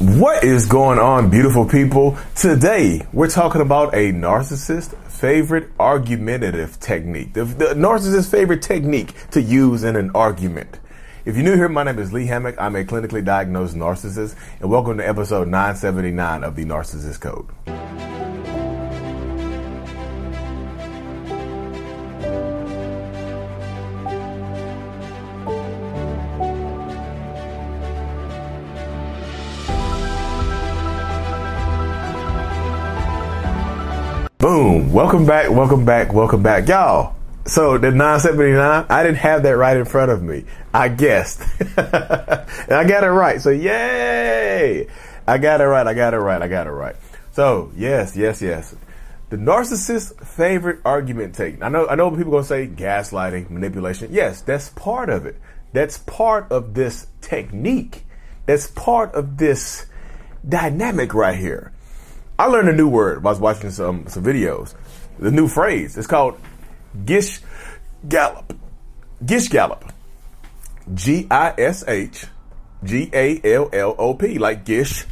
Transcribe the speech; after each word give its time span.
What 0.00 0.44
is 0.44 0.64
going 0.64 0.98
on, 0.98 1.28
beautiful 1.28 1.66
people? 1.66 2.16
Today, 2.34 3.06
we're 3.12 3.28
talking 3.28 3.60
about 3.60 3.92
a 3.92 4.14
narcissist 4.14 4.96
favorite 5.08 5.68
argumentative 5.78 6.80
technique. 6.80 7.34
The, 7.34 7.44
the 7.44 8.26
favorite 8.30 8.62
technique 8.62 9.12
to 9.32 9.42
use 9.42 9.84
in 9.84 9.96
an 9.96 10.10
argument. 10.14 10.80
If 11.26 11.36
you're 11.36 11.44
new 11.44 11.54
here, 11.54 11.68
my 11.68 11.82
name 11.82 11.98
is 11.98 12.14
Lee 12.14 12.24
Hammock. 12.24 12.54
I'm 12.58 12.76
a 12.76 12.84
clinically 12.84 13.22
diagnosed 13.22 13.76
narcissist, 13.76 14.36
and 14.60 14.70
welcome 14.70 14.96
to 14.96 15.06
episode 15.06 15.48
979 15.48 16.44
of 16.44 16.56
the 16.56 16.64
Narcissist 16.64 17.20
Code. 17.20 17.79
Welcome 34.90 35.24
back, 35.24 35.48
welcome 35.50 35.84
back, 35.84 36.12
welcome 36.12 36.42
back. 36.42 36.66
Y'all, 36.66 37.14
so 37.46 37.78
the 37.78 37.92
979, 37.92 38.86
I 38.88 39.02
didn't 39.04 39.18
have 39.18 39.44
that 39.44 39.56
right 39.56 39.76
in 39.76 39.84
front 39.84 40.10
of 40.10 40.20
me. 40.20 40.46
I 40.74 40.88
guessed. 40.88 41.42
and 41.60 41.78
I 41.78 42.84
got 42.88 43.04
it 43.04 43.10
right. 43.10 43.40
So 43.40 43.50
yay! 43.50 44.88
I 45.28 45.38
got 45.38 45.60
it 45.60 45.66
right, 45.66 45.86
I 45.86 45.94
got 45.94 46.12
it 46.12 46.18
right, 46.18 46.42
I 46.42 46.48
got 46.48 46.66
it 46.66 46.70
right. 46.70 46.96
So 47.30 47.70
yes, 47.76 48.16
yes, 48.16 48.42
yes. 48.42 48.74
The 49.28 49.36
narcissist's 49.36 50.12
favorite 50.28 50.80
argument 50.84 51.36
take. 51.36 51.62
I 51.62 51.68
know 51.68 51.86
I 51.86 51.94
know 51.94 52.10
people 52.10 52.32
gonna 52.32 52.42
say 52.42 52.66
gaslighting, 52.66 53.48
manipulation. 53.48 54.08
Yes, 54.12 54.42
that's 54.42 54.70
part 54.70 55.08
of 55.08 55.24
it. 55.24 55.36
That's 55.72 55.98
part 55.98 56.50
of 56.50 56.74
this 56.74 57.06
technique. 57.20 58.02
That's 58.46 58.66
part 58.66 59.14
of 59.14 59.36
this 59.36 59.86
dynamic 60.48 61.14
right 61.14 61.38
here. 61.38 61.72
I 62.40 62.46
learned 62.46 62.70
a 62.70 62.72
new 62.72 62.88
word 62.88 63.22
while 63.22 63.32
I 63.32 63.36
was 63.36 63.38
watching 63.38 63.70
some 63.70 64.06
some 64.06 64.24
videos. 64.24 64.74
The 65.18 65.30
new 65.30 65.46
phrase. 65.46 65.98
It's 65.98 66.06
called 66.06 66.40
Gish 67.04 67.42
Gallop. 68.08 68.58
Gish 69.22 69.48
Gallop. 69.48 69.92
G 70.94 71.26
I 71.30 71.52
S 71.58 71.84
H 71.86 72.24
G 72.82 73.10
A 73.12 73.42
L 73.44 73.68
L 73.74 73.94
O 73.98 74.14
P. 74.14 74.38
Like 74.38 74.64
Gish 74.64 75.04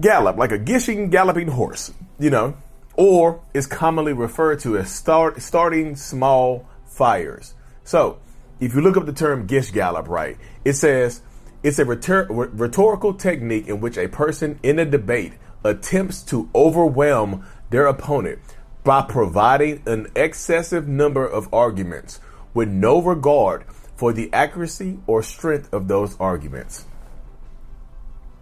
Gallop. 0.00 0.36
Like 0.36 0.50
a 0.50 0.58
gishing 0.58 1.10
galloping 1.10 1.46
horse. 1.46 1.92
You 2.18 2.30
know. 2.30 2.56
Or 2.96 3.40
is 3.54 3.68
commonly 3.68 4.12
referred 4.12 4.58
to 4.62 4.76
as 4.78 4.90
start 4.90 5.40
starting 5.40 5.94
small 5.94 6.66
fires. 6.86 7.54
So 7.84 8.18
if 8.58 8.74
you 8.74 8.80
look 8.80 8.96
up 8.96 9.06
the 9.06 9.12
term 9.12 9.46
Gish 9.46 9.70
Gallop, 9.70 10.08
right, 10.08 10.36
it 10.64 10.72
says 10.72 11.22
it's 11.62 11.78
a 11.78 11.84
rhetorical 11.84 13.14
technique 13.14 13.68
in 13.68 13.80
which 13.80 13.96
a 13.96 14.08
person 14.08 14.58
in 14.64 14.80
a 14.80 14.84
debate 14.84 15.34
attempts 15.64 16.22
to 16.22 16.48
overwhelm 16.54 17.44
their 17.70 17.86
opponent 17.86 18.38
by 18.84 19.02
providing 19.02 19.82
an 19.86 20.08
excessive 20.16 20.88
number 20.88 21.26
of 21.26 21.52
arguments 21.52 22.20
with 22.54 22.68
no 22.68 23.00
regard 23.00 23.64
for 23.96 24.12
the 24.12 24.32
accuracy 24.32 24.98
or 25.06 25.22
strength 25.22 25.72
of 25.72 25.88
those 25.88 26.18
arguments. 26.18 26.86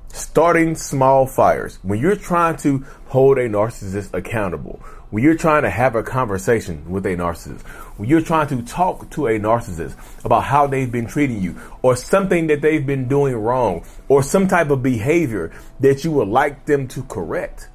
Starting 0.08 0.74
small 0.74 1.26
fires. 1.26 1.78
When 1.82 2.00
you're 2.00 2.16
trying 2.16 2.56
to 2.58 2.84
hold 3.08 3.38
a 3.38 3.48
narcissist 3.48 4.12
accountable, 4.14 4.82
when 5.10 5.24
you're 5.24 5.36
trying 5.36 5.62
to 5.62 5.70
have 5.70 5.96
a 5.96 6.02
conversation 6.02 6.88
with 6.88 7.04
a 7.06 7.10
narcissist, 7.10 7.62
when 7.96 8.08
you're 8.08 8.20
trying 8.20 8.46
to 8.48 8.62
talk 8.62 9.10
to 9.10 9.26
a 9.26 9.38
narcissist 9.38 9.96
about 10.24 10.44
how 10.44 10.66
they've 10.66 10.90
been 10.90 11.06
treating 11.06 11.42
you 11.42 11.56
or 11.82 11.96
something 11.96 12.46
that 12.46 12.62
they've 12.62 12.86
been 12.86 13.08
doing 13.08 13.34
wrong 13.34 13.84
or 14.08 14.22
some 14.22 14.46
type 14.46 14.70
of 14.70 14.82
behavior 14.82 15.52
that 15.80 16.04
you 16.04 16.12
would 16.12 16.28
like 16.28 16.64
them 16.66 16.86
to 16.88 17.02
correct, 17.04 17.68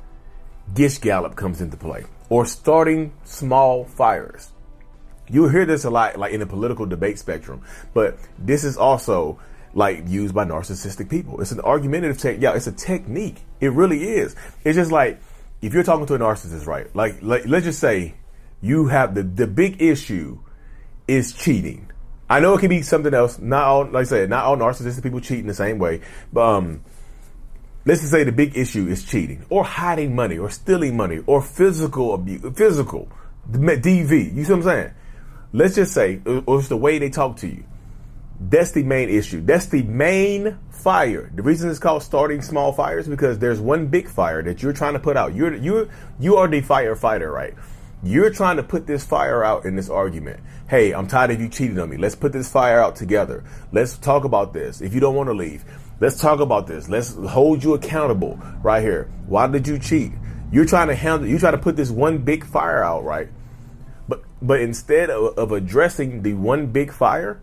Gish 0.73 0.97
Gallop 1.00 1.35
comes 1.35 1.62
into 1.62 1.78
play 1.78 2.06
or 2.29 2.46
starting 2.46 3.13
small 3.23 3.85
fires. 3.85 4.52
You'll 5.28 5.50
hear 5.50 5.66
this 5.66 5.84
a 5.85 5.90
lot, 5.90 6.17
like 6.17 6.34
in 6.34 6.40
the 6.40 6.46
political 6.46 6.85
debate 6.85 7.19
spectrum, 7.19 7.63
but 7.94 8.17
this 8.38 8.63
is 8.63 8.78
also 8.78 9.40
like 9.73 10.07
used 10.07 10.34
by 10.34 10.46
narcissistic 10.46 11.09
people. 11.09 11.41
It's 11.41 11.52
an 11.52 11.59
argumentative 11.59 12.17
tech. 12.17 12.38
Yeah, 12.40 12.56
it's 12.56 12.67
a 12.67 12.72
technique. 12.72 13.41
It 13.59 13.73
really 13.73 14.03
is. 14.03 14.35
It's 14.63 14.78
just 14.78 14.91
like, 14.91 15.19
if 15.66 15.74
you're 15.74 15.84
talking 15.84 16.06
to 16.06 16.14
a 16.14 16.20
narcissist, 16.20 16.68
right? 16.68 16.96
Like, 16.96 17.24
like 17.24 17.48
let's 17.48 17.66
just 17.66 17.80
say 17.80 18.14
you 18.62 18.86
have 18.88 19.16
the 19.16 19.24
the 19.24 19.48
big 19.48 19.81
issue 19.81 20.40
is 21.08 21.34
cheating. 21.34 21.92
I 22.30 22.40
know 22.40 22.56
it 22.56 22.59
can 22.59 22.70
be 22.70 22.84
something 22.84 23.14
else. 23.14 23.40
Not 23.40 23.64
all, 23.64 23.86
like 23.86 24.02
I 24.02 24.03
said, 24.03 24.30
not 24.30 24.46
all 24.46 24.58
narcissistic 24.58 25.02
people 25.02 25.22
cheat 25.22 25.40
in 25.40 25.48
the 25.48 25.56
same 25.56 25.80
way. 25.80 26.02
But 26.31 26.58
um, 26.58 26.84
let's 27.84 28.02
just 28.02 28.12
say 28.12 28.24
the 28.24 28.31
big 28.31 28.56
issue 28.56 28.88
is 28.88 29.03
cheating, 29.03 29.44
or 29.50 29.64
hiding 29.64 30.16
money, 30.16 30.38
or 30.38 30.52
stealing 30.52 30.96
money, 30.96 31.22
or 31.26 31.42
physical 31.42 32.14
abuse, 32.14 32.42
physical 32.56 33.09
DV. 33.52 34.36
You 34.36 34.44
see 34.44 34.52
what 34.52 34.58
I'm 34.58 34.64
saying? 34.64 34.94
Let's 35.52 35.76
just 35.76 35.94
say, 35.94 36.22
or 36.46 36.59
it's 36.59 36.68
the 36.68 36.78
way 36.78 37.00
they 37.00 37.09
talk 37.09 37.38
to 37.38 37.47
you. 37.47 37.64
That's 38.40 38.72
the 38.72 38.84
main 38.84 39.09
issue. 39.09 39.41
That's 39.41 39.68
the 39.68 39.84
main 39.84 40.57
fire. 40.69 41.31
The 41.34 41.41
reason 41.41 41.69
it's 41.69 41.79
called 41.79 42.03
starting 42.03 42.41
small 42.41 42.73
fires 42.73 43.07
because 43.07 43.40
there's 43.40 43.59
one 43.59 43.88
big 43.88 44.09
fire 44.09 44.44
that 44.44 44.62
you're 44.62 44.73
trying 44.73 44.94
to 44.94 45.00
put 45.00 45.18
out. 45.18 45.34
You're 45.34 45.56
you 45.56 45.90
you 46.19 46.35
are 46.35 46.47
the 46.47 46.62
firefighter, 46.62 47.31
right? 47.31 47.53
You're 48.03 48.29
trying 48.29 48.57
to 48.57 48.63
put 48.63 48.85
this 48.85 49.03
fire 49.03 49.44
out 49.44 49.66
in 49.66 49.75
this 49.75 49.90
argument. 49.90 50.41
Hey, 50.68 50.94
I'm 50.94 51.07
tired 51.07 51.31
of 51.31 51.41
you 51.41 51.50
cheating 51.50 51.79
on 51.79 51.90
me. 51.90 51.97
Let's 51.97 52.13
put 52.13 52.34
this 52.34 52.50
fire 52.50 52.79
out 52.79 52.96
together. 52.96 53.44
Let's 53.72 53.97
talk 53.97 54.25
about 54.25 54.53
this. 54.53 54.81
If 54.81 54.94
you 54.94 55.00
don't 55.00 55.16
want 55.16 55.28
to 55.29 55.34
leave, 55.34 55.66
let's 56.00 56.19
talk 56.19 56.40
about 56.40 56.67
this. 56.67 56.88
Let's 56.88 57.16
hold 57.16 57.63
you 57.63 57.73
accountable 57.73 58.40
right 58.62 58.84
here. 58.84 59.09
Why 59.25 59.47
did 59.47 59.67
you 59.67 59.79
cheat? 59.79 60.12
You're 60.52 60.66
trying 60.66 60.90
to 60.90 60.96
handle. 60.96 61.28
You 61.28 61.40
try 61.40 61.52
to 61.52 61.57
put 61.57 61.78
this 61.78 61.90
one 61.90 62.19
big 62.19 62.46
fire 62.46 62.84
out, 62.84 63.03
right? 63.03 63.29
But 64.07 64.23
but 64.41 64.62
instead 64.62 65.09
of, 65.09 65.38
of 65.38 65.52
addressing 65.52 66.22
the 66.22 66.34
one 66.34 66.67
big 66.67 66.91
fire, 66.91 67.41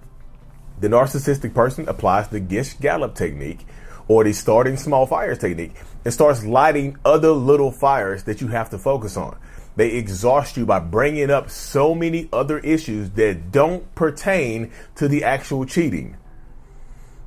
the 0.82 0.88
narcissistic 0.88 1.54
person 1.54 1.88
applies 1.88 2.26
the 2.26 2.40
Gish 2.40 2.74
Gallop 2.74 3.14
technique 3.14 3.64
or 4.08 4.24
the 4.24 4.32
starting 4.32 4.76
small 4.76 5.06
fires 5.06 5.38
technique 5.38 5.76
and 6.04 6.12
starts 6.12 6.44
lighting 6.44 6.98
other 7.04 7.30
little 7.30 7.70
fires 7.70 8.24
that 8.24 8.40
you 8.40 8.48
have 8.48 8.68
to 8.70 8.78
focus 8.78 9.16
on. 9.16 9.38
They 9.76 9.92
exhaust 9.92 10.56
you 10.56 10.66
by 10.66 10.80
bringing 10.80 11.30
up 11.30 11.50
so 11.50 11.94
many 11.94 12.28
other 12.32 12.58
issues 12.58 13.10
that 13.10 13.52
don't 13.52 13.94
pertain 13.94 14.72
to 14.96 15.06
the 15.06 15.22
actual 15.22 15.66
cheating, 15.66 16.16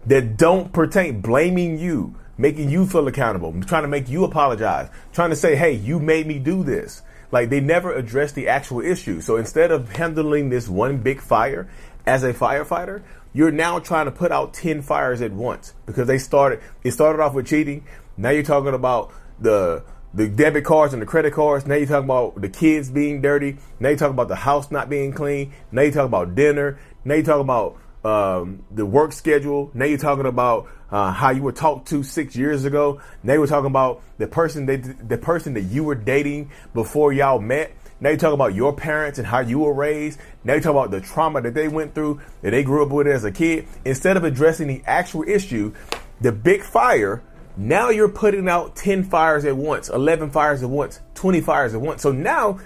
that 0.06 0.36
don't 0.36 0.74
pertain, 0.74 1.22
blaming 1.22 1.80
you, 1.80 2.14
making 2.38 2.70
you 2.70 2.86
feel 2.86 3.08
accountable, 3.08 3.54
trying 3.64 3.84
to 3.84 3.88
make 3.88 4.10
you 4.10 4.26
apologize, 4.26 4.90
trying 5.14 5.30
to 5.30 5.36
say, 5.38 5.56
hey, 5.56 5.72
you 5.72 5.98
made 5.98 6.28
me 6.28 6.40
do 6.40 6.62
this. 6.62 7.02
Like 7.32 7.50
they 7.50 7.62
never 7.62 7.94
address 7.96 8.34
the 8.34 8.50
actual 8.50 8.82
issue. 8.82 9.22
So 9.22 9.38
instead 9.38 9.72
of 9.72 9.94
handling 9.94 10.50
this 10.50 10.68
one 10.68 10.98
big 10.98 11.22
fire 11.22 11.70
as 12.06 12.24
a 12.24 12.34
firefighter, 12.34 13.02
you're 13.36 13.52
now 13.52 13.78
trying 13.78 14.06
to 14.06 14.12
put 14.12 14.32
out 14.32 14.54
10 14.54 14.82
fires 14.82 15.22
at 15.22 15.32
once 15.32 15.76
because 15.86 16.08
they 16.08 16.18
started 16.18 16.60
it 16.84 16.92
started 16.92 17.22
off 17.22 17.34
with 17.34 17.46
cheating 17.46 17.86
now 18.18 18.30
you're 18.30 18.42
talking 18.42 18.74
about 18.74 19.12
the 19.40 19.84
the 20.14 20.28
debit 20.28 20.64
cards 20.64 20.94
and 20.94 21.02
the 21.02 21.06
credit 21.06 21.34
cards 21.34 21.68
now 21.68 21.76
you're 21.76 21.86
talking 21.86 22.06
about 22.06 22.42
the 22.42 22.50
kids 22.50 22.90
being 22.90 23.22
dirty 23.22 23.58
now 23.80 23.90
you're 23.90 23.98
talking 23.98 24.14
about 24.14 24.30
the 24.30 24.36
house 24.36 24.72
not 24.72 24.90
being 24.90 25.12
clean 25.12 25.54
now 25.72 25.82
you're 25.82 25.92
talking 25.92 26.06
about 26.06 26.34
dinner 26.34 26.80
now 27.04 27.14
you're 27.14 27.24
talking 27.24 27.42
about 27.42 27.78
um, 28.06 28.64
the 28.70 28.86
work 28.86 29.12
schedule. 29.12 29.72
Now 29.74 29.86
you're 29.86 29.98
talking 29.98 30.28
about 30.28 30.68
uh, 30.92 31.12
how 31.12 31.32
you 31.32 31.42
were 31.42 31.52
talked 31.52 31.88
to 31.90 32.04
six 32.04 32.36
years 32.36 32.64
ago. 32.64 33.02
Now 33.24 33.34
you're 33.34 33.48
talking 33.48 33.72
about 33.72 34.04
the 34.20 34.28
person 34.28 34.68
that 34.68 35.10
the 35.10 35.18
person 35.18 35.56
that 35.56 35.64
you 35.64 35.84
were 35.84 35.96
dating 35.96 36.52
before 36.74 37.12
y'all 37.12 37.40
met. 37.40 37.76
Now 38.00 38.10
you 38.10 38.18
talk 38.18 38.34
about 38.34 38.54
your 38.54 38.74
parents 38.76 39.20
and 39.20 39.28
how 39.28 39.40
you 39.40 39.60
were 39.60 39.74
raised. 39.74 40.20
Now 40.44 40.56
you 40.56 40.62
talk 40.62 40.72
about 40.72 40.92
the 40.92 41.00
trauma 41.00 41.42
that 41.42 41.54
they 41.54 41.68
went 41.68 41.96
through, 41.96 42.22
that 42.42 42.52
they 42.52 42.64
grew 42.64 42.84
up 42.84 42.90
with 42.90 43.08
as 43.08 43.24
a 43.24 43.32
kid. 43.32 43.68
Instead 43.86 44.18
of 44.18 44.24
addressing 44.24 44.68
the 44.68 44.82
actual 44.86 45.24
issue, 45.24 45.74
the 46.20 46.32
big 46.32 46.62
fire, 46.62 47.22
now 47.56 47.90
you're 47.90 48.10
putting 48.10 48.50
out 48.50 48.76
10 48.76 49.04
fires 49.06 49.46
at 49.46 49.56
once, 49.56 49.88
11 49.88 50.32
fires 50.32 50.62
at 50.62 50.70
once, 50.70 51.00
20 51.16 51.40
fires 51.42 51.74
at 51.74 51.80
once. 51.80 52.02
So 52.02 52.12
now, 52.12 52.60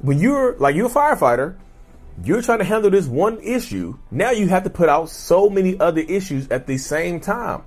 when 0.00 0.18
you're 0.18 0.56
like 0.56 0.74
you're 0.74 0.86
a 0.86 0.90
firefighter, 0.90 1.56
you're 2.24 2.40
trying 2.40 2.58
to 2.58 2.64
handle 2.64 2.90
this 2.90 3.06
one 3.06 3.38
issue. 3.40 3.98
Now 4.10 4.30
you 4.30 4.48
have 4.48 4.64
to 4.64 4.70
put 4.70 4.88
out 4.88 5.10
so 5.10 5.50
many 5.50 5.78
other 5.78 6.00
issues 6.00 6.48
at 6.48 6.66
the 6.66 6.78
same 6.78 7.20
time. 7.20 7.62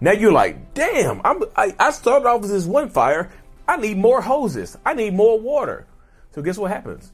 Now 0.00 0.12
you're 0.12 0.32
like, 0.32 0.74
damn, 0.74 1.20
I'm, 1.24 1.42
I, 1.56 1.74
I 1.78 1.90
started 1.90 2.26
off 2.26 2.42
with 2.42 2.50
this 2.50 2.66
one 2.66 2.88
fire. 2.88 3.30
I 3.66 3.76
need 3.76 3.96
more 3.96 4.20
hoses. 4.20 4.76
I 4.84 4.94
need 4.94 5.14
more 5.14 5.38
water. 5.38 5.86
So 6.32 6.42
guess 6.42 6.58
what 6.58 6.70
happens? 6.70 7.12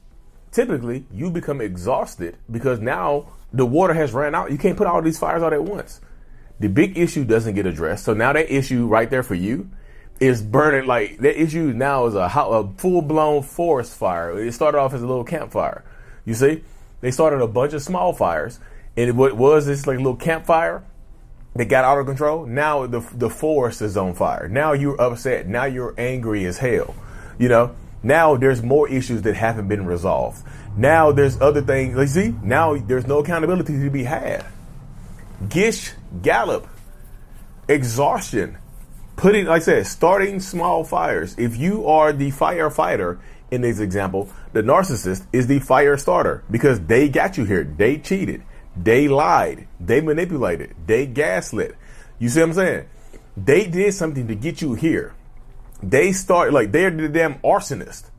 Typically, 0.51 1.05
you 1.11 1.29
become 1.29 1.61
exhausted 1.61 2.37
because 2.49 2.79
now 2.79 3.27
the 3.53 3.65
water 3.65 3.93
has 3.93 4.13
ran 4.13 4.33
out. 4.33 4.51
You 4.51 4.57
can't 4.57 4.77
put 4.77 4.87
all 4.87 5.01
these 5.01 5.19
fires 5.19 5.43
out 5.43 5.53
at 5.53 5.63
once. 5.63 6.01
The 6.59 6.69
big 6.69 6.97
issue 6.97 7.23
doesn't 7.23 7.53
get 7.53 7.65
addressed. 7.65 8.05
So 8.05 8.13
now 8.13 8.33
that 8.33 8.53
issue 8.53 8.87
right 8.87 9.09
there 9.09 9.23
for 9.23 9.35
you 9.35 9.69
is 10.19 10.41
burning 10.41 10.87
like 10.87 11.19
that 11.19 11.41
issue 11.41 11.71
now 11.73 12.07
is 12.07 12.15
a, 12.15 12.19
a 12.19 12.73
full 12.77 13.01
blown 13.01 13.43
forest 13.43 13.95
fire. 13.95 14.37
It 14.39 14.51
started 14.53 14.77
off 14.79 14.93
as 14.93 15.01
a 15.01 15.07
little 15.07 15.23
campfire. 15.23 15.83
You 16.25 16.33
see, 16.33 16.63
they 17.01 17.11
started 17.11 17.41
a 17.41 17.47
bunch 17.47 17.73
of 17.73 17.81
small 17.81 18.11
fires, 18.11 18.59
and 18.97 19.17
what 19.17 19.37
was 19.37 19.65
this 19.65 19.87
like 19.87 19.97
little 19.97 20.15
campfire 20.15 20.83
that 21.55 21.65
got 21.65 21.85
out 21.85 21.99
of 21.99 22.05
control. 22.05 22.45
Now 22.45 22.85
the 22.87 22.99
the 23.13 23.29
forest 23.29 23.81
is 23.81 23.95
on 23.95 24.15
fire. 24.15 24.47
Now 24.47 24.73
you're 24.73 24.99
upset. 24.99 25.47
Now 25.47 25.65
you're 25.65 25.93
angry 25.97 26.45
as 26.45 26.57
hell. 26.57 26.95
You 27.37 27.49
know. 27.49 27.75
Now 28.01 28.37
there's 28.37 28.63
more 28.63 28.89
issues 28.89 29.21
that 29.23 29.35
haven't 29.35 29.67
been 29.67 29.85
resolved. 29.85 30.43
Now 30.77 31.11
there's 31.11 31.39
other 31.41 31.61
things. 31.61 31.95
Let's 31.95 32.13
see. 32.13 32.33
Now 32.41 32.77
there's 32.77 33.07
no 33.07 33.19
accountability 33.19 33.79
to 33.79 33.89
be 33.89 34.03
had. 34.03 34.45
Gish 35.47 35.93
Gallop, 36.21 36.67
exhaustion, 37.67 38.57
putting, 39.15 39.45
like 39.45 39.61
I 39.61 39.65
said, 39.65 39.87
starting 39.87 40.39
small 40.39 40.83
fires. 40.83 41.35
If 41.37 41.57
you 41.57 41.87
are 41.87 42.13
the 42.13 42.31
firefighter 42.31 43.19
in 43.51 43.61
this 43.61 43.79
example, 43.79 44.29
the 44.53 44.61
narcissist 44.61 45.25
is 45.33 45.47
the 45.47 45.59
fire 45.59 45.97
starter 45.97 46.43
because 46.49 46.79
they 46.81 47.09
got 47.09 47.37
you 47.37 47.45
here. 47.45 47.63
They 47.63 47.97
cheated. 47.97 48.43
They 48.75 49.07
lied. 49.07 49.67
They 49.79 50.01
manipulated. 50.01 50.75
They 50.85 51.05
gaslit. 51.05 51.75
You 52.17 52.29
see 52.29 52.39
what 52.39 52.49
I'm 52.49 52.53
saying? 52.53 52.89
They 53.35 53.67
did 53.67 53.93
something 53.93 54.27
to 54.27 54.35
get 54.35 54.61
you 54.61 54.73
here. 54.73 55.13
They 55.81 56.11
start 56.11 56.53
like 56.53 56.71
they're 56.71 56.91
the 56.91 57.09
damn 57.09 57.35
arsonist. 57.39 58.09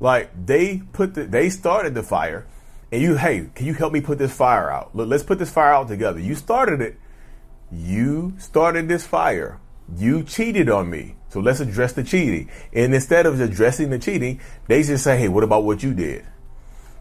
Like 0.00 0.46
they 0.46 0.82
put 0.92 1.14
the 1.14 1.24
they 1.24 1.50
started 1.50 1.94
the 1.94 2.02
fire 2.02 2.46
and 2.92 3.00
you, 3.00 3.16
hey, 3.16 3.48
can 3.54 3.66
you 3.66 3.72
help 3.72 3.94
me 3.94 4.02
put 4.02 4.18
this 4.18 4.34
fire 4.34 4.70
out? 4.70 4.94
Look, 4.94 5.08
let's 5.08 5.22
put 5.22 5.38
this 5.38 5.50
fire 5.50 5.72
out 5.72 5.88
together. 5.88 6.20
You 6.20 6.34
started 6.34 6.82
it. 6.82 6.98
You 7.72 8.34
started 8.38 8.86
this 8.86 9.06
fire. 9.06 9.58
You 9.96 10.22
cheated 10.22 10.68
on 10.68 10.90
me. 10.90 11.16
So 11.30 11.40
let's 11.40 11.60
address 11.60 11.94
the 11.94 12.04
cheating. 12.04 12.50
And 12.74 12.94
instead 12.94 13.24
of 13.24 13.40
addressing 13.40 13.88
the 13.88 13.98
cheating, 13.98 14.40
they 14.68 14.82
just 14.82 15.04
say, 15.04 15.16
hey, 15.16 15.28
what 15.28 15.42
about 15.42 15.64
what 15.64 15.82
you 15.82 15.94
did? 15.94 16.26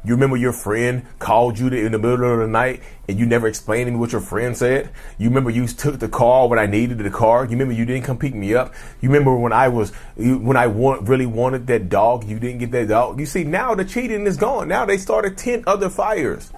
You 0.03 0.15
remember 0.15 0.35
your 0.35 0.53
friend 0.53 1.05
called 1.19 1.59
you 1.59 1.67
in 1.67 1.91
the 1.91 1.99
middle 1.99 2.33
of 2.33 2.39
the 2.39 2.47
night 2.47 2.81
and 3.07 3.19
you 3.19 3.25
never 3.27 3.47
explained 3.47 3.87
to 3.87 3.91
me 3.91 3.97
what 3.97 4.11
your 4.11 4.21
friend 4.21 4.57
said? 4.57 4.89
You 5.19 5.29
remember 5.29 5.51
you 5.51 5.67
took 5.67 5.99
the 5.99 6.09
car 6.09 6.47
when 6.47 6.57
I 6.57 6.65
needed 6.65 6.97
the 6.97 7.11
car? 7.11 7.43
You 7.43 7.51
remember 7.51 7.73
you 7.73 7.85
didn't 7.85 8.05
come 8.05 8.17
pick 8.17 8.33
me 8.33 8.55
up? 8.55 8.73
You 8.99 9.09
remember 9.09 9.35
when 9.35 9.53
I 9.53 9.67
was, 9.67 9.91
when 10.15 10.57
I 10.57 10.65
want, 10.67 11.07
really 11.07 11.27
wanted 11.27 11.67
that 11.67 11.89
dog, 11.89 12.23
you 12.23 12.39
didn't 12.39 12.57
get 12.57 12.71
that 12.71 12.87
dog? 12.87 13.19
You 13.19 13.27
see, 13.27 13.43
now 13.43 13.75
the 13.75 13.85
cheating 13.85 14.25
is 14.25 14.37
gone. 14.37 14.67
Now 14.67 14.85
they 14.85 14.97
started 14.97 15.37
10 15.37 15.65
other 15.67 15.89
fires. 15.89 16.51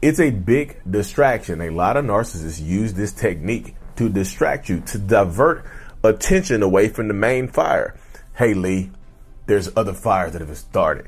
It's 0.00 0.18
a 0.18 0.30
big 0.30 0.78
distraction. 0.90 1.60
A 1.60 1.68
lot 1.68 1.98
of 1.98 2.06
narcissists 2.06 2.64
use 2.64 2.94
this 2.94 3.12
technique 3.12 3.74
to 3.96 4.08
distract 4.08 4.70
you, 4.70 4.80
to 4.80 4.98
divert 4.98 5.66
attention 6.02 6.62
away 6.62 6.88
from 6.88 7.08
the 7.08 7.14
main 7.14 7.48
fire. 7.48 7.94
Hey, 8.36 8.54
Lee, 8.54 8.92
there's 9.44 9.68
other 9.76 9.92
fires 9.92 10.32
that 10.32 10.40
have 10.40 10.56
started 10.56 11.06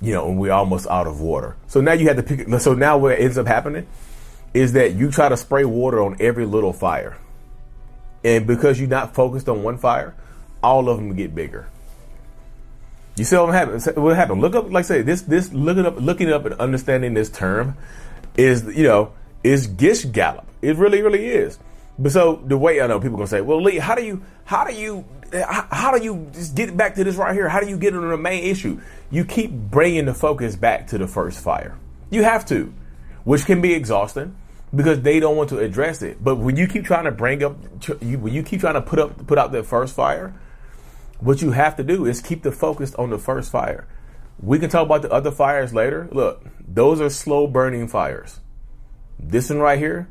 you 0.00 0.12
know, 0.14 0.28
and 0.28 0.38
we're 0.38 0.52
almost 0.52 0.86
out 0.86 1.06
of 1.06 1.20
water. 1.20 1.56
So 1.66 1.80
now 1.80 1.92
you 1.92 2.08
have 2.08 2.16
to 2.16 2.22
pick. 2.22 2.48
So 2.60 2.74
now 2.74 2.98
what 2.98 3.18
ends 3.18 3.38
up 3.38 3.46
happening 3.46 3.86
is 4.54 4.72
that 4.72 4.94
you 4.94 5.10
try 5.10 5.28
to 5.28 5.36
spray 5.36 5.64
water 5.64 6.00
on 6.02 6.16
every 6.20 6.46
little 6.46 6.72
fire, 6.72 7.16
and 8.24 8.46
because 8.46 8.78
you're 8.78 8.88
not 8.88 9.14
focused 9.14 9.48
on 9.48 9.62
one 9.62 9.78
fire, 9.78 10.14
all 10.62 10.88
of 10.88 10.98
them 10.98 11.14
get 11.14 11.34
bigger. 11.34 11.68
You 13.16 13.24
see 13.24 13.36
what 13.36 13.52
happened? 13.52 13.84
What 13.96 14.14
happened? 14.14 14.40
Look 14.40 14.54
up, 14.54 14.70
like 14.70 14.84
I 14.84 14.88
say, 14.88 15.02
this 15.02 15.22
this 15.22 15.52
looking 15.52 15.84
up, 15.84 15.96
looking 15.98 16.32
up, 16.32 16.44
and 16.44 16.54
understanding 16.54 17.14
this 17.14 17.28
term 17.28 17.76
is 18.36 18.64
you 18.64 18.84
know 18.84 19.12
is 19.42 19.66
Gish 19.66 20.04
Gallop. 20.04 20.46
It 20.62 20.76
really, 20.76 21.02
really 21.02 21.26
is. 21.26 21.58
But 21.98 22.12
so 22.12 22.42
the 22.46 22.56
way 22.56 22.80
I 22.80 22.86
know 22.86 23.00
people 23.00 23.16
gonna 23.16 23.26
say, 23.26 23.40
well, 23.40 23.60
Lee, 23.62 23.78
how 23.78 23.94
do 23.94 24.04
you 24.04 24.22
how 24.44 24.64
do 24.64 24.72
you 24.72 25.04
how 25.32 25.96
do 25.96 26.02
you 26.02 26.28
just 26.32 26.54
get 26.54 26.76
back 26.76 26.94
to 26.94 27.04
this 27.04 27.16
right 27.16 27.34
here? 27.34 27.48
How 27.48 27.60
do 27.60 27.68
you 27.68 27.76
get 27.76 27.94
on 27.94 28.08
the 28.08 28.16
main 28.16 28.44
issue? 28.44 28.80
You 29.10 29.24
keep 29.24 29.50
bringing 29.50 30.06
the 30.06 30.14
focus 30.14 30.56
back 30.56 30.86
to 30.88 30.98
the 30.98 31.08
first 31.08 31.40
fire. 31.40 31.76
You 32.10 32.22
have 32.22 32.46
to, 32.46 32.72
which 33.24 33.44
can 33.44 33.60
be 33.60 33.74
exhausting 33.74 34.36
because 34.74 35.02
they 35.02 35.18
don't 35.18 35.36
want 35.36 35.48
to 35.50 35.58
address 35.58 36.02
it. 36.02 36.22
But 36.22 36.36
when 36.36 36.56
you 36.56 36.66
keep 36.66 36.84
trying 36.84 37.04
to 37.04 37.10
bring 37.10 37.42
up, 37.42 37.56
when 38.00 38.32
you 38.32 38.42
keep 38.42 38.60
trying 38.60 38.74
to 38.74 38.82
put 38.82 38.98
up, 38.98 39.26
put 39.26 39.38
out 39.38 39.50
the 39.50 39.62
first 39.62 39.94
fire, 39.94 40.34
what 41.20 41.42
you 41.42 41.50
have 41.50 41.76
to 41.76 41.82
do 41.82 42.06
is 42.06 42.20
keep 42.20 42.42
the 42.42 42.52
focus 42.52 42.94
on 42.94 43.10
the 43.10 43.18
first 43.18 43.50
fire. 43.50 43.88
We 44.40 44.60
can 44.60 44.70
talk 44.70 44.86
about 44.86 45.02
the 45.02 45.10
other 45.10 45.32
fires 45.32 45.74
later. 45.74 46.08
Look, 46.12 46.44
those 46.66 47.00
are 47.00 47.10
slow 47.10 47.48
burning 47.48 47.88
fires. 47.88 48.38
This 49.18 49.50
one 49.50 49.58
right 49.58 49.78
here 49.78 50.08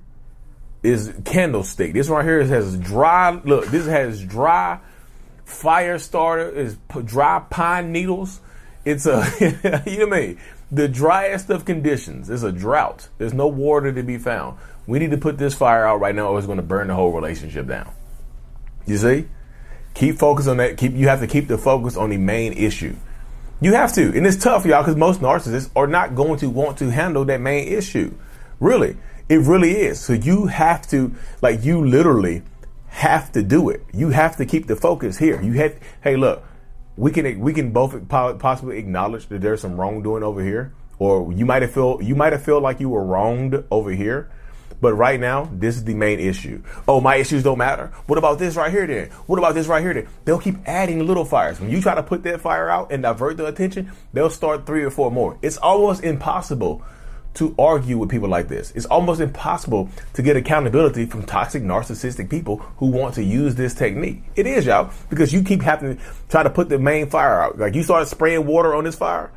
is 0.88 1.13
candlestick. 1.25 1.94
This 1.94 2.10
right 2.10 2.25
here 2.25 2.44
has 2.44 2.78
dry. 2.78 3.31
Look, 3.44 3.68
this 3.68 3.86
has 3.86 4.24
dry 4.24 4.80
fire 5.48 5.98
starter 5.98 6.50
is 6.50 6.78
dry 7.06 7.39
pine 7.50 7.92
needles. 7.92 8.42
It's 8.84 9.06
a, 9.06 9.25
you 9.39 9.98
know 10.00 10.06
what 10.06 10.13
I 10.13 10.22
mean? 10.22 10.39
The 10.72 10.89
driest 10.89 11.50
of 11.50 11.63
conditions. 11.63 12.30
It's 12.30 12.44
a 12.44 12.51
drought. 12.51 13.07
There's 13.18 13.34
no 13.34 13.48
water 13.48 13.94
to 13.94 14.04
be 14.04 14.18
found. 14.18 14.57
We 14.86 15.00
need 15.00 15.12
to 15.12 15.18
put 15.18 15.38
this 15.38 15.56
fire 15.56 15.86
out 15.86 16.01
right 16.01 16.13
now 16.13 16.28
or 16.28 16.38
it's 16.38 16.45
going 16.45 16.57
to 16.57 16.63
burn 16.63 16.88
the 16.88 16.95
whole 16.95 17.13
relationship 17.13 17.68
down. 17.68 17.89
You 18.86 18.98
see? 18.98 19.28
Keep 19.94 20.17
focus 20.17 20.48
on 20.48 20.58
that. 20.58 20.77
Keep, 20.77 20.94
you 20.94 21.08
have 21.08 21.22
to 21.22 21.27
keep 21.27 21.48
the 21.48 21.58
focus 21.58 21.96
on 21.96 22.10
the 22.10 22.17
main 22.17 22.53
issue. 22.53 22.96
You 23.62 23.74
have 23.74 23.94
to. 23.94 24.15
And 24.15 24.27
it's 24.27 24.38
tough, 24.38 24.65
y'all, 24.65 24.84
because 24.84 24.98
most 24.98 25.22
narcissists 25.22 25.70
are 25.75 25.88
not 25.88 26.13
going 26.13 26.39
to 26.39 26.50
want 26.50 26.77
to 26.79 26.89
handle 26.89 27.25
that 27.25 27.41
main 27.41 27.70
issue. 27.70 28.13
Really. 28.60 28.98
It 29.29 29.41
really 29.41 29.72
is. 29.72 30.00
So 30.00 30.13
you 30.13 30.46
have 30.48 30.88
to, 30.89 31.13
like, 31.41 31.63
you 31.63 31.86
literally 31.86 32.43
have 32.88 33.31
to 33.34 33.43
do 33.43 33.69
it. 33.69 33.84
You 33.93 34.10
have 34.10 34.38
to 34.38 34.46
keep 34.46 34.67
the 34.67 34.75
focus 34.75 35.17
here. 35.17 35.41
You 35.41 35.53
have, 35.53 35.77
hey, 36.01 36.15
look, 36.15 36.43
we 36.96 37.12
can 37.12 37.39
we 37.39 37.53
can 37.53 37.72
both 37.72 38.07
possibly 38.10 38.79
acknowledge 38.79 39.27
that 39.27 39.41
there's 39.41 39.62
some 39.62 39.79
wrongdoing 39.79 40.24
over 40.24 40.43
here, 40.43 40.74
or 40.98 41.31
you 41.31 41.46
might 41.46 41.62
have 41.62 41.72
feel 41.72 42.01
you 42.01 42.15
might 42.15 42.34
have 42.34 42.41
felt 42.41 42.63
like 42.63 42.79
you 42.79 42.89
were 42.89 43.03
wronged 43.03 43.63
over 43.69 43.91
here. 43.91 44.31
But 44.79 44.93
right 44.93 45.19
now, 45.19 45.50
this 45.51 45.75
is 45.75 45.84
the 45.86 45.96
main 45.96 46.19
issue. 46.19 46.62
Oh, 46.88 47.01
my 47.01 47.15
issues 47.15 47.41
don't 47.41 47.57
matter. 47.57 47.91
What 48.05 48.19
about 48.19 48.38
this 48.38 48.55
right 48.55 48.72
here 48.72 48.86
then? 48.86 49.10
What 49.25 49.39
about 49.39 49.55
this 49.55 49.65
right 49.65 49.81
here 49.81 49.93
then? 49.93 50.07
They'll 50.24 50.39
keep 50.39 50.55
adding 50.67 51.05
little 51.05 51.25
fires. 51.25 51.60
When 51.60 51.72
you 51.72 51.81
try 51.81 51.96
to 51.96 52.03
put 52.03 52.22
that 52.24 52.41
fire 52.41 52.69
out 52.69 52.91
and 52.91 53.01
divert 53.01 53.38
the 53.38 53.48
attention, 53.48 53.91
they'll 54.13 54.29
start 54.29 54.67
three 54.67 54.84
or 54.84 54.91
four 54.91 55.12
more. 55.12 55.39
It's 55.41 55.57
almost 55.57 56.03
impossible 56.03 56.84
to 57.38 57.56
argue 57.58 57.98
with 57.98 58.10
people 58.10 58.29
like 58.29 58.48
this. 58.48 58.72
It's 58.75 58.86
almost 58.86 59.22
impossible 59.22 59.89
to 60.13 60.22
get 60.22 60.36
accountability 60.36 61.06
from 61.06 61.24
toxic, 61.24 61.63
narcissistic 61.63 62.29
people 62.29 62.58
who 62.77 62.88
want 62.88 63.15
to 63.15 63.24
use 63.24 63.56
this 63.56 63.74
technique. 63.74 64.24
It 64.36 64.48
is, 64.48 64.65
y'all, 64.65 64.91
because 65.10 65.34
you 65.34 65.44
keep 65.44 65.62
having 65.62 65.98
to 65.98 66.03
try 66.29 66.44
to 66.44 66.50
put 66.50 66.70
the 66.70 66.79
main 66.79 67.10
fire 67.10 67.41
out. 67.41 67.58
Like 67.58 67.75
you 67.75 67.84
started 67.84 68.08
spraying 68.08 68.46
water 68.46 68.74
on 68.74 68.84
this 68.84 68.96
fire, 68.96 69.32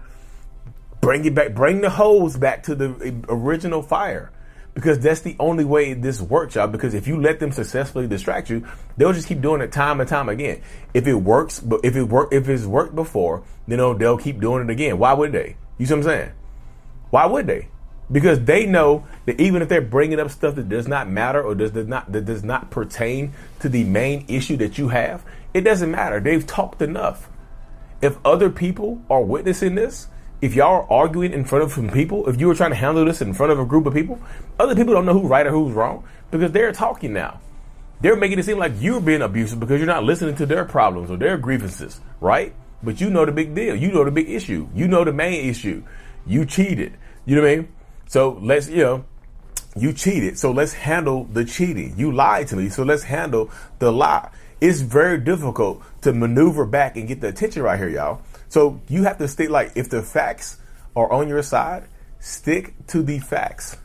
bring 1.00 1.24
it 1.24 1.34
back, 1.34 1.54
bring 1.54 1.80
the 1.80 1.90
hose 1.90 2.36
back 2.36 2.62
to 2.64 2.74
the 2.74 3.14
original 3.28 3.82
fire. 3.82 4.32
Because 4.72 5.00
that's 5.00 5.22
the 5.22 5.34
only 5.40 5.64
way 5.64 5.94
this 5.94 6.20
works, 6.20 6.54
y'all. 6.54 6.68
Because 6.68 6.94
if 6.94 7.08
you 7.08 7.20
let 7.20 7.40
them 7.40 7.50
successfully 7.50 8.06
distract 8.06 8.48
you, 8.48 8.66
they'll 8.96 9.12
just 9.12 9.26
keep 9.26 9.40
doing 9.40 9.60
it 9.60 9.72
time 9.72 10.00
and 10.00 10.08
time 10.08 10.28
again. 10.28 10.62
If 10.94 11.08
it 11.08 11.14
works, 11.14 11.58
but 11.58 11.80
if 11.82 11.96
it 11.96 12.04
work, 12.04 12.32
if 12.32 12.48
it's 12.48 12.64
worked 12.64 12.94
before, 12.94 13.42
know 13.66 13.94
they'll 13.94 14.16
keep 14.16 14.40
doing 14.40 14.62
it 14.62 14.70
again. 14.70 14.98
Why 14.98 15.12
would 15.12 15.32
they? 15.32 15.56
You 15.76 15.86
see 15.86 15.94
what 15.94 15.98
I'm 15.98 16.04
saying? 16.04 16.32
Why 17.10 17.26
would 17.26 17.48
they? 17.48 17.68
Because 18.12 18.40
they 18.44 18.66
know 18.66 19.04
that 19.26 19.40
even 19.40 19.62
if 19.62 19.68
they're 19.68 19.80
bringing 19.80 20.18
up 20.18 20.30
stuff 20.30 20.56
that 20.56 20.68
does 20.68 20.88
not 20.88 21.08
matter 21.08 21.42
or 21.42 21.54
does, 21.54 21.70
does 21.70 21.86
not 21.86 22.10
that 22.12 22.24
does 22.24 22.42
not 22.42 22.70
pertain 22.70 23.32
to 23.60 23.68
the 23.68 23.84
main 23.84 24.24
issue 24.28 24.56
that 24.56 24.78
you 24.78 24.88
have, 24.88 25.24
it 25.54 25.62
doesn't 25.62 25.90
matter. 25.90 26.20
They've 26.20 26.46
talked 26.46 26.82
enough. 26.82 27.28
If 28.02 28.16
other 28.24 28.50
people 28.50 29.02
are 29.10 29.22
witnessing 29.22 29.74
this, 29.74 30.08
if 30.40 30.54
y'all 30.54 30.82
are 30.82 30.92
arguing 30.92 31.32
in 31.32 31.44
front 31.44 31.64
of 31.64 31.72
some 31.72 31.90
people, 31.90 32.28
if 32.28 32.40
you 32.40 32.46
were 32.46 32.54
trying 32.54 32.70
to 32.70 32.76
handle 32.76 33.04
this 33.04 33.20
in 33.20 33.34
front 33.34 33.52
of 33.52 33.58
a 33.58 33.64
group 33.64 33.86
of 33.86 33.92
people, 33.92 34.18
other 34.58 34.74
people 34.74 34.94
don't 34.94 35.04
know 35.04 35.18
who's 35.18 35.28
right 35.28 35.46
or 35.46 35.50
who's 35.50 35.72
wrong 35.72 36.04
because 36.30 36.50
they're 36.52 36.72
talking 36.72 37.12
now. 37.12 37.40
They're 38.00 38.16
making 38.16 38.38
it 38.38 38.46
seem 38.46 38.56
like 38.56 38.72
you're 38.80 39.00
being 39.00 39.20
abusive 39.20 39.60
because 39.60 39.78
you're 39.78 39.86
not 39.86 40.04
listening 40.04 40.34
to 40.36 40.46
their 40.46 40.64
problems 40.64 41.10
or 41.10 41.18
their 41.18 41.36
grievances, 41.36 42.00
right? 42.20 42.54
But 42.82 43.00
you 43.00 43.10
know 43.10 43.26
the 43.26 43.32
big 43.32 43.54
deal. 43.54 43.76
You 43.76 43.92
know 43.92 44.04
the 44.04 44.10
big 44.10 44.30
issue. 44.30 44.68
You 44.74 44.88
know 44.88 45.04
the 45.04 45.12
main 45.12 45.44
issue. 45.50 45.82
You 46.26 46.46
cheated. 46.46 46.96
You 47.26 47.36
know 47.36 47.42
what 47.42 47.50
I 47.50 47.56
mean? 47.56 47.68
So 48.10 48.40
let's, 48.42 48.68
you 48.68 48.82
know, 48.82 49.04
you 49.76 49.92
cheated. 49.92 50.36
So 50.36 50.50
let's 50.50 50.72
handle 50.72 51.26
the 51.32 51.44
cheating. 51.44 51.94
You 51.96 52.10
lied 52.10 52.48
to 52.48 52.56
me. 52.56 52.68
So 52.68 52.82
let's 52.82 53.04
handle 53.04 53.52
the 53.78 53.92
lie. 53.92 54.30
It's 54.60 54.80
very 54.80 55.16
difficult 55.16 55.80
to 56.00 56.12
maneuver 56.12 56.66
back 56.66 56.96
and 56.96 57.06
get 57.06 57.20
the 57.20 57.28
attention 57.28 57.62
right 57.62 57.78
here, 57.78 57.88
y'all. 57.88 58.20
So 58.48 58.80
you 58.88 59.04
have 59.04 59.18
to 59.18 59.28
stay 59.28 59.46
like, 59.46 59.70
if 59.76 59.90
the 59.90 60.02
facts 60.02 60.58
are 60.96 61.10
on 61.12 61.28
your 61.28 61.44
side, 61.44 61.84
stick 62.18 62.74
to 62.88 63.04
the 63.04 63.20
facts. 63.20 63.76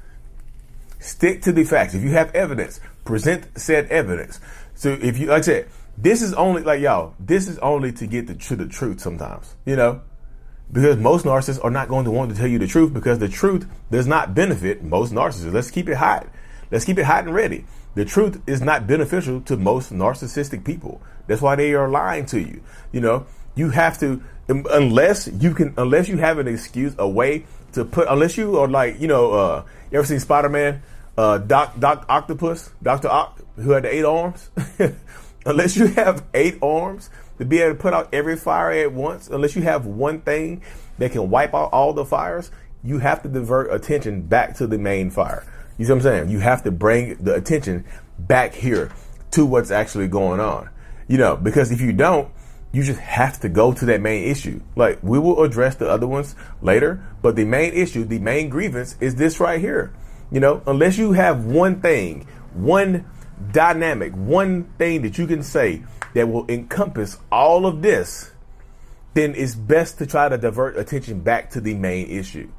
Stick 1.00 1.44
to 1.44 1.52
the 1.52 1.64
facts. 1.64 1.94
If 1.94 2.02
you 2.02 2.10
have 2.14 2.34
evidence, 2.34 2.80
present 3.04 3.46
said 3.60 3.86
evidence. 3.90 4.40
So 4.74 4.90
if 4.90 5.20
you, 5.20 5.28
like 5.28 5.38
I 5.38 5.42
said, 5.42 5.70
this 6.00 6.24
is 6.24 6.34
only 6.34 6.64
like 6.64 6.82
y'all, 6.82 7.14
this 7.20 7.48
is 7.48 7.60
only 7.60 7.92
to 7.92 8.08
get 8.08 8.26
the, 8.26 8.34
to 8.34 8.56
the 8.56 8.66
truth 8.66 9.02
sometimes, 9.02 9.54
you 9.68 9.76
know? 9.76 10.02
Because 10.72 10.98
most 10.98 11.26
narcissists 11.26 11.64
are 11.64 11.70
not 11.70 11.88
going 11.88 12.06
to 12.06 12.12
want 12.12 12.32
to 12.32 12.38
tell 12.38 12.48
you 12.48 12.60
the 12.60 12.68
truth 12.68 12.94
because 12.94 13.20
the 13.20 13.30
truth 13.30 13.68
does 13.92 14.08
not 14.08 14.34
benefit 14.34 14.84
most 14.84 15.14
narcissists. 15.14 15.54
Let's 15.54 15.72
keep 15.72 15.88
it 15.88 15.96
hot. 15.96 16.28
Let's 16.72 16.86
keep 16.86 16.98
it 16.98 17.04
hot 17.04 17.26
and 17.26 17.34
ready. 17.34 17.66
The 17.94 18.04
truth 18.04 18.42
is 18.46 18.62
not 18.62 18.88
beneficial 18.88 19.42
to 19.42 19.56
most 19.56 19.94
narcissistic 19.94 20.66
people. 20.66 21.02
That's 21.28 21.42
why 21.42 21.56
they 21.56 21.74
are 21.74 21.88
lying 21.88 22.26
to 22.28 22.40
you. 22.40 22.62
You 22.92 23.02
know, 23.02 23.26
you 23.56 23.70
have 23.70 24.00
to 24.00 24.22
unless 24.48 25.28
you 25.28 25.54
can 25.54 25.74
unless 25.78 26.10
you 26.10 26.18
have 26.18 26.38
an 26.40 26.48
excuse, 26.48 26.94
a 26.98 27.08
way 27.08 27.46
to 27.74 27.86
put 27.86 28.08
unless 28.10 28.38
you 28.38 28.60
are 28.60 28.68
like, 28.68 29.00
you 29.00 29.08
know, 29.08 29.32
uh 29.32 29.64
you 29.92 29.98
ever 29.98 30.08
seen 30.08 30.20
Spider 30.20 30.50
Man, 30.50 30.84
uh 31.18 31.38
Doc 31.38 31.80
Doc 31.80 32.06
Octopus, 32.10 32.72
Doctor 32.84 33.08
Ock 33.08 33.40
who 33.56 33.72
had 33.72 33.84
the 33.84 33.96
eight 33.96 34.04
arms? 34.04 34.50
unless 35.46 35.78
you 35.78 35.88
have 35.88 36.24
eight 36.34 36.58
arms 36.62 37.10
to 37.38 37.46
be 37.46 37.60
able 37.60 37.76
to 37.76 37.82
put 37.82 37.94
out 37.94 38.10
every 38.14 38.36
fire 38.36 38.72
at 38.72 38.92
once, 38.92 39.28
unless 39.28 39.56
you 39.56 39.62
have 39.64 39.86
one 39.86 40.22
thing 40.22 40.62
that 40.98 41.12
can 41.12 41.30
wipe 41.30 41.54
out 41.54 41.72
all 41.72 41.94
the 41.94 42.06
fires, 42.06 42.52
you 42.84 43.00
have 43.00 43.22
to 43.24 43.30
divert 43.30 43.74
attention 43.74 44.22
back 44.22 44.56
to 44.58 44.68
the 44.68 44.78
main 44.78 45.10
fire. 45.10 45.46
You 45.78 45.86
see 45.86 45.92
what 45.92 45.98
I'm 45.98 46.04
saying? 46.04 46.30
You 46.30 46.40
have 46.40 46.64
to 46.64 46.72
bring 46.72 47.16
the 47.16 47.36
attention 47.36 47.86
back 48.18 48.54
here 48.54 48.92
to 49.32 49.46
what's 49.46 49.72
actually 49.72 50.08
going 50.08 50.40
on. 50.40 50.70
You 51.08 51.18
know, 51.18 51.36
because 51.36 51.72
if 51.72 51.82
you 51.82 51.92
don't, 51.92 52.32
you 52.72 52.84
just 52.84 53.00
have 53.00 53.40
to 53.42 53.50
go 53.50 53.74
to 53.74 53.86
that 53.86 54.02
main 54.02 54.30
issue. 54.30 54.62
Like 54.76 55.00
we 55.02 55.20
will 55.20 55.44
address 55.44 55.76
the 55.76 55.90
other 55.90 56.08
ones 56.08 56.36
later, 56.62 57.06
but 57.22 57.36
the 57.36 57.46
main 57.46 57.74
issue, 57.74 58.04
the 58.04 58.20
main 58.20 58.50
grievance 58.50 58.96
is 59.00 59.16
this 59.16 59.40
right 59.40 59.60
here. 59.60 59.94
You 60.32 60.40
know, 60.40 60.62
unless 60.68 60.98
you 60.98 61.14
have 61.14 61.46
one 61.46 61.82
thing, 61.82 62.28
one 62.54 63.06
dynamic, 63.52 64.14
one 64.14 64.66
thing 64.78 65.02
that 65.04 65.18
you 65.18 65.28
can 65.28 65.44
say 65.44 65.84
that 66.14 66.28
will 66.28 66.46
encompass 66.50 67.18
all 67.32 67.66
of 67.66 67.82
this, 67.82 68.32
then 69.14 69.34
it's 69.36 69.56
best 69.56 69.98
to 70.00 70.06
try 70.06 70.30
to 70.30 70.38
divert 70.38 70.78
attention 70.78 71.22
back 71.22 71.50
to 71.52 71.62
the 71.62 71.74
main 71.74 72.08
issue. 72.08 72.50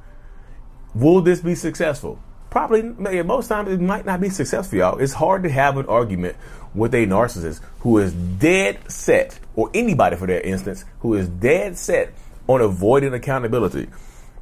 Will 0.95 1.21
this 1.21 1.39
be 1.39 1.55
successful? 1.55 2.19
Probably, 2.49 2.81
most 3.23 3.47
times 3.47 3.69
it 3.69 3.81
might 3.81 4.05
not 4.05 4.21
be 4.21 4.29
successful, 4.29 4.79
y'all. 4.79 4.97
It's 4.97 5.13
hard 5.13 5.43
to 5.43 5.49
have 5.49 5.77
an 5.77 5.85
argument 5.87 6.37
with 6.73 6.93
a 6.93 7.05
narcissist 7.05 7.61
who 7.81 7.97
is 7.97 8.13
dead 8.13 8.79
set, 8.89 9.39
or 9.55 9.69
anybody 9.73 10.15
for 10.15 10.27
that 10.27 10.47
instance, 10.47 10.85
who 11.01 11.13
is 11.13 11.27
dead 11.27 11.77
set 11.77 12.13
on 12.47 12.61
avoiding 12.61 13.13
accountability, 13.13 13.89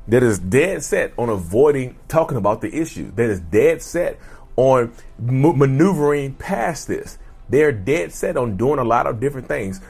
that 0.07 0.21
is 0.21 0.37
dead 0.37 0.83
set 0.83 1.13
on 1.17 1.29
avoiding 1.29 1.97
talking 2.07 2.37
about 2.37 2.61
the 2.61 2.73
issue, 2.73 3.11
that 3.15 3.29
is 3.29 3.39
dead 3.39 3.81
set 3.81 4.19
on 4.55 4.93
maneuvering 5.19 6.35
past 6.35 6.87
this. 6.87 7.17
They're 7.49 7.71
dead 7.71 8.11
set 8.11 8.37
on 8.37 8.57
doing 8.57 8.79
a 8.79 8.83
lot 8.83 9.07
of 9.07 9.19
different 9.19 9.47
things 9.47 9.81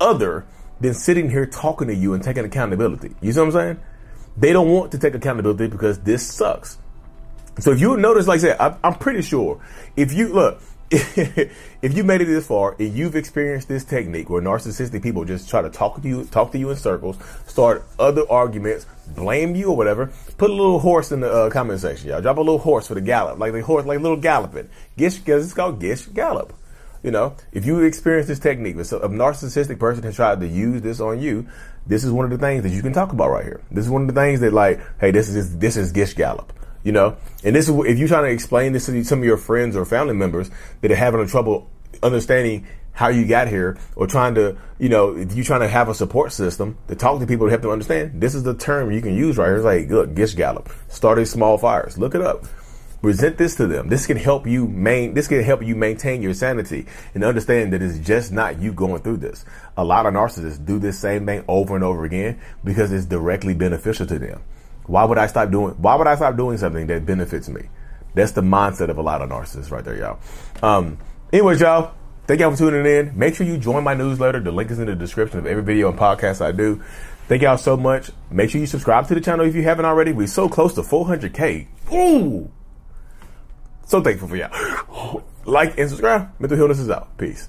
other 0.00 0.46
than 0.80 0.94
sitting 0.94 1.30
here 1.30 1.46
talking 1.46 1.88
to 1.88 1.94
you 1.94 2.14
and 2.14 2.22
taking 2.22 2.44
accountability. 2.44 3.14
You 3.20 3.32
see 3.32 3.40
what 3.40 3.46
I'm 3.46 3.52
saying? 3.52 3.80
They 4.36 4.52
don't 4.52 4.68
want 4.68 4.92
to 4.92 4.98
take 4.98 5.14
accountability 5.14 5.68
because 5.68 5.98
this 6.00 6.26
sucks. 6.26 6.78
So 7.58 7.70
if 7.70 7.80
you 7.80 7.96
notice, 7.96 8.26
like 8.26 8.40
I 8.40 8.40
said, 8.40 8.78
I'm 8.84 8.94
pretty 8.96 9.22
sure 9.22 9.60
if 9.96 10.12
you 10.12 10.28
look, 10.28 10.60
if 10.90 11.96
you 11.96 12.04
made 12.04 12.20
it 12.20 12.26
this 12.26 12.46
far 12.46 12.76
and 12.78 12.94
you've 12.94 13.16
experienced 13.16 13.66
this 13.66 13.84
technique 13.84 14.30
where 14.30 14.40
narcissistic 14.40 15.02
people 15.02 15.24
just 15.24 15.50
try 15.50 15.60
to 15.60 15.70
talk 15.70 16.00
to 16.00 16.08
you, 16.08 16.24
talk 16.26 16.52
to 16.52 16.58
you 16.58 16.70
in 16.70 16.76
circles, 16.76 17.16
start 17.46 17.84
other 17.98 18.22
arguments, 18.30 18.86
blame 19.08 19.56
you 19.56 19.70
or 19.70 19.76
whatever, 19.76 20.12
put 20.38 20.50
a 20.50 20.52
little 20.52 20.78
horse 20.78 21.10
in 21.10 21.20
the 21.20 21.30
uh, 21.30 21.50
comment 21.50 21.80
section, 21.80 22.10
y'all. 22.10 22.20
Drop 22.20 22.36
a 22.36 22.40
little 22.40 22.58
horse 22.58 22.86
for 22.86 22.94
the 22.94 23.00
gallop, 23.00 23.38
like 23.38 23.52
the 23.52 23.62
horse, 23.62 23.84
like 23.84 24.00
little 24.00 24.16
galloping. 24.16 24.68
Gish, 24.96 25.18
because 25.18 25.44
it's 25.44 25.54
called 25.54 25.80
Gish 25.80 26.06
Gallop. 26.06 26.52
You 27.02 27.10
know, 27.10 27.36
if 27.52 27.66
you 27.66 27.80
experience 27.80 28.28
this 28.28 28.38
technique, 28.38 28.76
if 28.76 28.92
a 28.92 29.08
narcissistic 29.08 29.78
person 29.78 30.04
has 30.04 30.16
tried 30.16 30.40
to 30.40 30.46
use 30.46 30.82
this 30.82 31.00
on 31.00 31.20
you, 31.20 31.48
this 31.86 32.04
is 32.04 32.10
one 32.10 32.24
of 32.24 32.30
the 32.30 32.38
things 32.38 32.62
that 32.62 32.70
you 32.70 32.82
can 32.82 32.92
talk 32.92 33.12
about 33.12 33.30
right 33.30 33.44
here. 33.44 33.60
This 33.70 33.84
is 33.84 33.90
one 33.90 34.02
of 34.02 34.14
the 34.14 34.20
things 34.20 34.40
that, 34.40 34.52
like, 34.52 34.80
hey, 35.00 35.10
this 35.10 35.28
is 35.28 35.56
this 35.58 35.76
is 35.76 35.92
Gish 35.92 36.14
Gallop 36.14 36.52
you 36.86 36.92
know. 36.92 37.16
And 37.42 37.56
this 37.56 37.68
is 37.68 37.74
if 37.84 37.98
you're 37.98 38.08
trying 38.08 38.24
to 38.24 38.30
explain 38.30 38.72
this 38.72 38.86
to 38.86 39.04
some 39.04 39.18
of 39.18 39.24
your 39.24 39.36
friends 39.36 39.74
or 39.74 39.84
family 39.84 40.14
members 40.14 40.50
that 40.80 40.90
are 40.92 40.96
having 40.96 41.20
a 41.20 41.26
trouble 41.26 41.68
understanding 42.02 42.64
how 42.92 43.08
you 43.08 43.26
got 43.26 43.46
here, 43.48 43.76
or 43.94 44.06
trying 44.06 44.34
to, 44.36 44.56
you 44.78 44.88
know, 44.88 45.14
if 45.14 45.34
you're 45.34 45.44
trying 45.44 45.60
to 45.60 45.68
have 45.68 45.90
a 45.90 45.94
support 45.94 46.32
system 46.32 46.78
to 46.88 46.94
talk 46.94 47.20
to 47.20 47.26
people 47.26 47.46
to 47.46 47.50
help 47.50 47.60
them 47.60 47.70
understand, 47.70 48.22
this 48.22 48.34
is 48.34 48.42
the 48.42 48.54
term 48.54 48.90
you 48.90 49.02
can 49.02 49.14
use 49.14 49.36
right 49.36 49.48
here. 49.48 49.56
It's 49.56 49.64
like, 49.66 49.90
look, 49.90 50.14
Gish 50.14 50.34
Gallop, 50.34 50.70
starting 50.88 51.26
small 51.26 51.58
fires. 51.58 51.98
Look 51.98 52.14
it 52.14 52.22
up. 52.22 52.46
Present 53.02 53.36
this 53.36 53.56
to 53.56 53.66
them. 53.66 53.88
This 53.88 54.06
can 54.06 54.16
help 54.16 54.46
you 54.46 54.66
main. 54.66 55.12
This 55.12 55.28
can 55.28 55.42
help 55.42 55.62
you 55.62 55.76
maintain 55.76 56.22
your 56.22 56.32
sanity 56.32 56.86
and 57.14 57.22
understand 57.22 57.74
that 57.74 57.82
it's 57.82 57.98
just 57.98 58.32
not 58.32 58.60
you 58.60 58.72
going 58.72 59.02
through 59.02 59.18
this. 59.18 59.44
A 59.76 59.84
lot 59.84 60.06
of 60.06 60.14
narcissists 60.14 60.64
do 60.64 60.78
this 60.78 60.98
same 60.98 61.26
thing 61.26 61.44
over 61.48 61.74
and 61.74 61.84
over 61.84 62.04
again 62.04 62.40
because 62.64 62.92
it's 62.92 63.04
directly 63.04 63.52
beneficial 63.54 64.06
to 64.06 64.18
them. 64.18 64.40
Why 64.86 65.04
would 65.04 65.18
I 65.18 65.26
stop 65.26 65.50
doing? 65.50 65.74
Why 65.74 65.96
would 65.96 66.06
I 66.06 66.14
stop 66.14 66.36
doing 66.36 66.58
something 66.58 66.86
that 66.86 67.06
benefits 67.06 67.48
me? 67.48 67.68
That's 68.14 68.32
the 68.32 68.40
mindset 68.40 68.88
of 68.88 68.98
a 68.98 69.02
lot 69.02 69.20
of 69.20 69.28
narcissists, 69.28 69.70
right 69.70 69.84
there, 69.84 69.96
y'all. 69.96 70.18
Um, 70.62 70.98
anyways, 71.32 71.60
y'all, 71.60 71.92
thank 72.26 72.40
y'all 72.40 72.50
for 72.50 72.56
tuning 72.56 72.86
in. 72.86 73.18
Make 73.18 73.34
sure 73.34 73.46
you 73.46 73.58
join 73.58 73.84
my 73.84 73.94
newsletter. 73.94 74.40
The 74.40 74.52
link 74.52 74.70
is 74.70 74.78
in 74.78 74.86
the 74.86 74.94
description 74.94 75.38
of 75.38 75.46
every 75.46 75.62
video 75.62 75.90
and 75.90 75.98
podcast 75.98 76.40
I 76.40 76.52
do. 76.52 76.82
Thank 77.28 77.42
y'all 77.42 77.58
so 77.58 77.76
much. 77.76 78.10
Make 78.30 78.50
sure 78.50 78.60
you 78.60 78.66
subscribe 78.66 79.08
to 79.08 79.14
the 79.14 79.20
channel 79.20 79.44
if 79.44 79.54
you 79.54 79.62
haven't 79.62 79.84
already. 79.84 80.12
We're 80.12 80.28
so 80.28 80.48
close 80.48 80.74
to 80.74 80.82
400k. 80.82 81.66
Ooh, 81.92 82.50
so 83.86 84.00
thankful 84.02 84.28
for 84.28 84.36
y'all. 84.36 85.22
Like 85.46 85.78
and 85.78 85.88
subscribe. 85.88 86.32
Mental 86.40 86.58
Healness 86.58 86.80
is 86.80 86.90
out. 86.90 87.16
Peace. 87.18 87.48